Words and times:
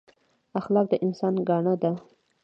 اخلاق 0.59 0.85
د 0.89 0.93
انسان 1.05 1.33
ګاڼه 1.47 1.73
ده 1.81 1.91